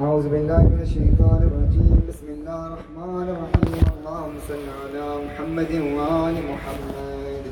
أعوذ 0.00 0.28
بالله 0.28 0.62
من 0.62 0.80
الشيطان 0.82 1.40
الرجيم. 1.48 2.02
بسم 2.08 2.26
الله 2.30 2.66
الرحمن 2.66 3.26
الرحيم. 3.34 3.84
اللهم 3.98 4.34
صل 4.48 4.66
على 4.82 5.06
محمد 5.26 5.72
وآل 5.96 6.34
محمد. 6.50 7.44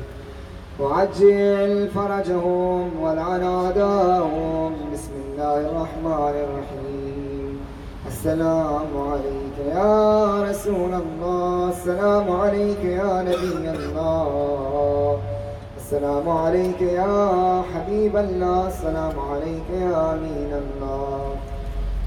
وعجل 0.79 1.89
فرجهم 1.95 3.03
ولعن 3.03 3.43
أعداءهم 3.43 4.71
بسم 4.93 5.13
الله 5.25 5.59
الرحمن 5.69 6.35
الرحيم. 6.45 7.59
السلام 8.07 8.91
عليك 9.11 9.57
يا 9.75 10.43
رسول 10.49 10.93
الله. 11.03 11.69
السلام 11.69 12.31
عليك 12.31 12.83
يا 12.83 13.21
نبي 13.29 13.69
الله. 13.77 15.19
السلام 15.77 16.29
عليك 16.29 16.81
يا 16.81 17.63
حبيب 17.71 18.17
الله. 18.17 18.67
السلام 18.67 19.15
عليك 19.31 19.67
يا 19.69 20.13
أمين 20.13 20.51
الله. 20.63 21.36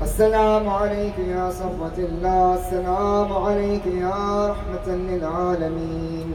السلام 0.02 0.68
عليك 0.68 1.18
يا 1.18 1.50
صفوة 1.50 1.98
الله، 1.98 2.54
السلام 2.54 3.32
عليك 3.32 3.86
يا 3.86 4.48
رحمة 4.50 4.86
للعالمين. 4.88 6.30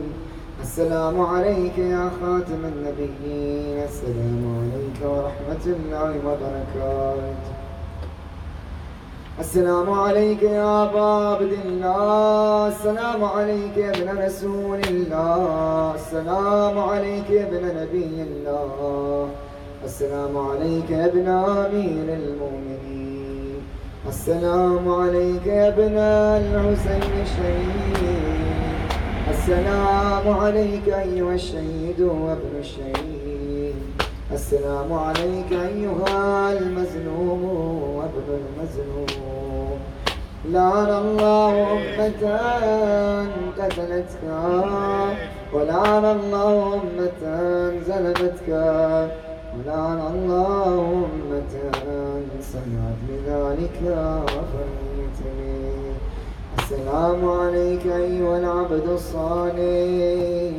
السلام 0.61 1.21
عليك 1.21 1.77
يا 1.77 2.09
خاتم 2.21 2.61
النبيين، 2.73 3.77
السلام 3.89 4.41
عليك 4.57 4.99
ورحمة 5.01 5.65
الله 5.65 6.11
وبركاته. 6.27 7.53
السلام 9.39 9.89
عليك 9.89 10.43
يا 10.43 10.83
أبا 10.83 11.09
عبد 11.29 11.53
الله، 11.65 12.67
السلام 12.67 13.23
عليك 13.23 13.77
يا 13.77 13.89
ابن 13.89 14.07
رسول 14.25 14.79
الله، 14.79 15.95
السلام 15.95 16.79
عليك 16.79 17.29
يا 17.29 17.43
ابن 17.47 17.63
نبي 17.81 18.15
الله، 18.29 19.27
السلام 19.85 20.37
عليك 20.37 20.89
يا 20.89 21.05
ابن 21.05 21.27
أمير 21.27 22.07
المؤمنين. 22.21 23.04
السلام 24.07 24.89
عليك 24.89 25.47
يا 25.47 25.67
ابن 25.67 25.97
الحسين 25.97 27.13
الشهيد. 27.25 27.97
السلام 29.29 30.25
عليك 30.29 30.87
أيها 30.89 31.33
الشهيد 31.33 32.01
وابن 32.01 32.53
الشهيد. 32.59 33.75
السلام 34.31 34.93
عليك 34.93 35.51
أيها 35.51 36.53
المظلوم 36.53 37.43
وابن 37.97 38.27
المظلوم 38.41 39.77
لعن 40.49 40.89
الله 41.03 41.53
أمة 41.71 42.23
قتلتك 43.57 44.23
ولعن 45.53 46.05
الله 46.05 46.73
أمة 46.73 47.21
ظلمتك 47.87 48.49
ولعن 49.55 49.99
الله 50.13 50.84
بذلك 53.65 53.81
وفريتني 54.23 55.65
السلام 56.59 57.29
عليك 57.29 57.85
أيها 57.85 58.37
العبد 58.37 58.87
الصالح. 58.89 60.57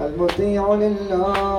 المطيع 0.00 0.74
لله 0.74 1.58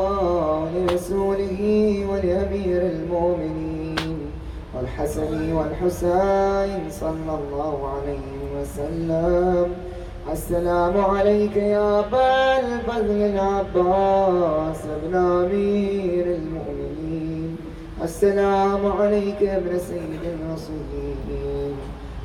ولرسوله 0.63 1.61
ولأمير 2.09 2.81
المؤمنين. 2.81 4.31
والحسن 4.75 5.53
والحسين 5.53 6.81
صلى 6.89 7.33
الله 7.39 7.89
عليه 7.95 8.61
وسلم. 8.61 9.67
السلام 10.31 11.05
عليك 11.05 11.55
يا 11.57 11.99
أبا 11.99 12.59
الفضل 12.59 13.11
العباس 13.11 14.81
ابن 14.97 15.15
أمير 15.15 16.25
المؤمنين. 16.25 16.76
السلام 18.07 18.83
عليك 18.99 19.41
يا 19.41 19.57
ابن 19.57 19.77
سيد 19.79 20.23
المصلين 20.35 21.75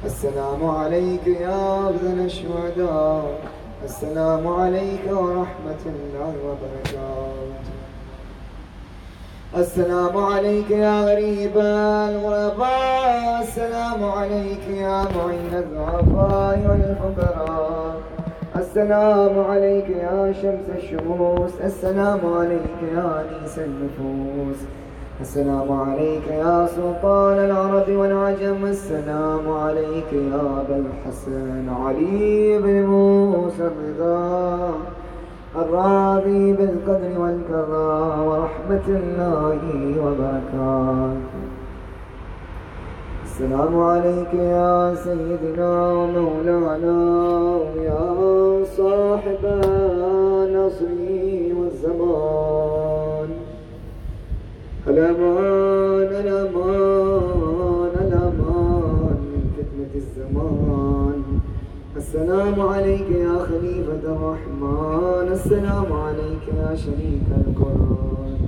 السلام 0.05 0.67
عليك 0.67 1.27
يا 1.27 1.91
أفضل 1.91 2.19
الشهداء 2.25 3.25
السلام 3.85 4.47
عليك 4.47 5.05
ورحمة 5.11 5.83
الله 5.95 6.33
وبركاته. 6.47 7.67
السلام 9.57 10.17
عليك 10.17 10.71
يا 10.71 10.95
غريب 11.09 11.55
الغرباء. 11.57 13.43
السلام 13.43 14.05
عليك 14.05 14.65
يا 14.69 14.97
معين 15.17 15.55
الضعفاء 15.65 16.59
والفقراء. 16.69 17.95
السلام 18.57 19.35
عليك 19.51 19.89
يا 19.91 20.33
شمس 20.43 20.67
الشموس. 20.79 21.55
السلام 21.65 22.21
عليك 22.39 22.77
يا 22.95 23.07
أنيس 23.21 23.59
النفوس. 23.59 24.61
السلام 25.21 25.73
عليك 25.73 26.27
يا 26.27 26.67
سلطان 26.67 27.39
العرب 27.39 27.89
والعجم. 27.89 28.65
السلام 28.65 29.51
عليك 29.51 30.13
يا 30.13 30.41
أبا 30.61 30.77
الحسن 30.85 31.69
علي 31.69 32.59
بن 32.59 32.87
موسى 32.87 33.71
الرضا. 33.73 34.71
الراضي 35.57 36.53
بالقدر 36.53 37.13
والكرى 37.21 37.93
ورحمة 38.29 38.87
الله 38.89 39.61
وبركاته. 40.05 41.43
السلام 43.25 43.81
عليك 43.81 44.35
يا 44.35 44.95
سيدنا 44.95 45.93
ومولانا 45.93 46.97
الأمان 54.93 56.11
الأمان 56.25 57.93
الأمان 58.05 59.19
من 59.33 59.45
فتنة 59.57 59.93
الزمان. 59.95 61.23
السلام 61.97 62.61
عليك 62.61 63.09
يا 63.11 63.37
خليفة 63.49 64.03
الرحمن. 64.15 65.27
السلام 65.33 65.93
عليك 65.93 66.45
يا 66.61 66.75
شريك 66.85 67.29
القرآن. 67.47 68.39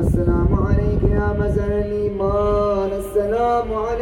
السلام 0.00 0.50
عليك 0.66 1.02
يا 1.10 1.28
مزر 1.40 1.70
الإيمان. 1.84 2.90
السلام 3.02 3.68
عليك 3.74 3.95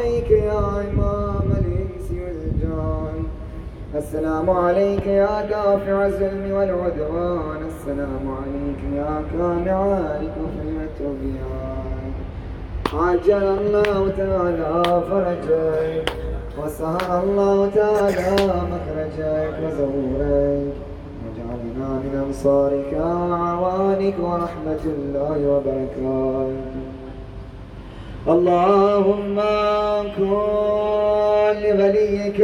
السلام 4.15 4.51
عليك 4.51 5.07
يا 5.07 5.43
دافع 5.51 6.07
الظلم 6.07 6.53
والعدوان. 6.53 7.61
السلام 7.73 8.25
عليك 8.39 8.81
يا 8.97 9.15
كامع 9.33 9.79
الكفر 10.21 10.67
والطغيان 10.77 12.13
عجل 12.95 13.45
الله 13.59 14.01
تعالى 14.17 15.03
فرجك 15.11 16.13
وسهر 16.59 17.23
الله 17.25 17.71
تعالى 17.75 18.57
مخرجك 18.73 19.55
وزورك 19.63 20.75
وجعلنا 21.23 21.89
من 22.05 22.13
أنصارك 22.27 22.93
وأعوانك 22.93 24.17
ورحمة 24.21 24.85
الله 24.97 25.39
وبركاته. 25.53 26.85
اللهم 28.29 29.41
كن 30.17 31.55
لوليك 31.63 32.41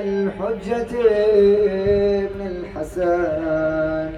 الحجة 0.00 0.92
ابن 2.24 2.40
الحسن 2.46 4.10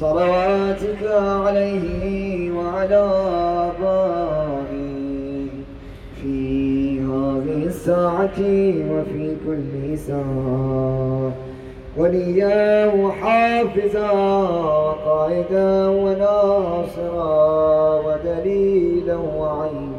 صلواتك 0.00 1.02
عليه 1.46 2.52
وعلى 2.52 3.04
آبائه 3.80 5.48
في 6.22 7.00
هذه 7.00 7.60
الساعة 7.66 8.38
وفي 8.92 9.36
كل 9.46 9.98
ساعة. 9.98 11.32
وليا 11.96 12.86
وحافظا 12.94 14.10
قائدا 15.06 15.88
وناصرا، 15.88 17.32
ودليلا 18.06 19.16
وعينا. 19.16 19.91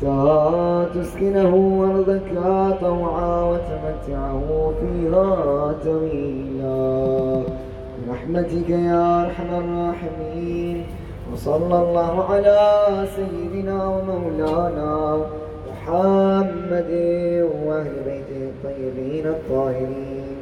حتى 0.00 0.86
تسكنه 0.94 1.52
أرضك 1.90 2.32
طوعا 2.80 3.42
وتمتعه 3.50 4.72
فيها 4.80 5.74
طويلا 5.84 7.42
برحمتك 8.06 8.70
يا 8.70 9.24
أرحم 9.24 9.50
الراحمين. 9.54 10.86
وصلى 11.32 11.76
الله 11.82 12.24
على 12.30 12.58
سيدنا 13.16 13.86
ومولانا 13.86 15.20
محمد 15.70 16.90
وأهل 17.66 17.94
بيته 18.06 18.50
الطيبين 18.52 19.26
الطاهرين. 19.26 20.36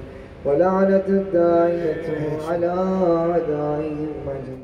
ولعنة 0.44 1.02
الداعية 1.08 2.06
على 2.50 2.66
أعدائهم 2.66 4.08
أجمعين. 4.26 4.60